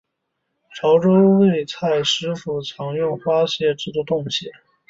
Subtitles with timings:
[0.75, 4.49] 潮洲味菜师傅常利用花蟹制作冻蟹。